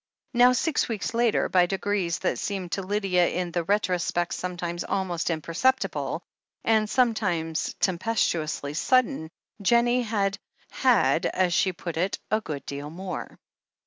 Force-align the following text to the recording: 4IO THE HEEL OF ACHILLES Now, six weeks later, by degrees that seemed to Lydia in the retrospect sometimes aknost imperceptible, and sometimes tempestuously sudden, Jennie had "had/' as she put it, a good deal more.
4IO 0.01 0.05
THE 0.05 0.07
HEEL 0.07 0.41
OF 0.47 0.49
ACHILLES 0.49 0.49
Now, 0.49 0.53
six 0.59 0.89
weeks 0.89 1.13
later, 1.13 1.49
by 1.49 1.65
degrees 1.67 2.19
that 2.21 2.39
seemed 2.39 2.71
to 2.71 2.81
Lydia 2.81 3.27
in 3.27 3.51
the 3.51 3.63
retrospect 3.63 4.33
sometimes 4.33 4.83
aknost 4.83 5.29
imperceptible, 5.29 6.23
and 6.63 6.89
sometimes 6.89 7.75
tempestuously 7.79 8.73
sudden, 8.73 9.29
Jennie 9.61 10.01
had 10.01 10.39
"had/' 10.71 11.27
as 11.27 11.53
she 11.53 11.71
put 11.71 11.97
it, 11.97 12.17
a 12.31 12.41
good 12.41 12.65
deal 12.65 12.89
more. 12.89 13.37